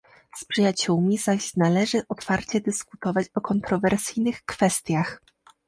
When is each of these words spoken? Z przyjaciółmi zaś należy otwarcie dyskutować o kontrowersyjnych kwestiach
Z 0.35 0.45
przyjaciółmi 0.45 1.17
zaś 1.17 1.55
należy 1.55 2.01
otwarcie 2.09 2.61
dyskutować 2.61 3.27
o 3.35 3.41
kontrowersyjnych 3.41 4.45
kwestiach 4.45 5.21